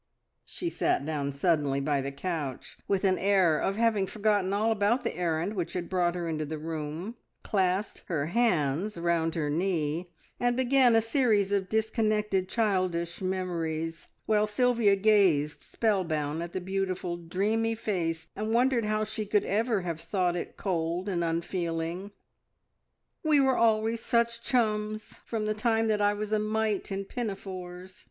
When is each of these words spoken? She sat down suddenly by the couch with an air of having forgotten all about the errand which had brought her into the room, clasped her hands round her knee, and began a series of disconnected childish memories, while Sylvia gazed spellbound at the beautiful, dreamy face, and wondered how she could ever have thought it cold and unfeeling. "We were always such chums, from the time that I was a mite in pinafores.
She 0.45 0.71
sat 0.71 1.05
down 1.05 1.31
suddenly 1.31 1.79
by 1.79 2.01
the 2.01 2.11
couch 2.11 2.79
with 2.87 3.03
an 3.03 3.19
air 3.19 3.59
of 3.59 3.75
having 3.75 4.07
forgotten 4.07 4.51
all 4.51 4.71
about 4.71 5.03
the 5.03 5.15
errand 5.15 5.53
which 5.53 5.73
had 5.73 5.91
brought 5.91 6.15
her 6.15 6.27
into 6.27 6.43
the 6.43 6.57
room, 6.57 7.17
clasped 7.43 8.05
her 8.07 8.25
hands 8.25 8.97
round 8.97 9.35
her 9.35 9.47
knee, 9.47 10.09
and 10.39 10.57
began 10.57 10.95
a 10.95 11.03
series 11.03 11.51
of 11.51 11.69
disconnected 11.69 12.49
childish 12.49 13.21
memories, 13.21 14.07
while 14.25 14.47
Sylvia 14.47 14.95
gazed 14.95 15.61
spellbound 15.61 16.41
at 16.41 16.53
the 16.53 16.61
beautiful, 16.61 17.15
dreamy 17.15 17.75
face, 17.75 18.25
and 18.35 18.55
wondered 18.55 18.85
how 18.85 19.03
she 19.03 19.23
could 19.23 19.45
ever 19.45 19.81
have 19.81 20.01
thought 20.01 20.35
it 20.35 20.57
cold 20.57 21.09
and 21.09 21.23
unfeeling. 21.23 22.09
"We 23.21 23.39
were 23.39 23.55
always 23.55 23.99
such 24.03 24.41
chums, 24.41 25.19
from 25.25 25.45
the 25.45 25.53
time 25.53 25.87
that 25.89 26.01
I 26.01 26.15
was 26.15 26.31
a 26.31 26.39
mite 26.39 26.91
in 26.91 27.05
pinafores. 27.05 27.99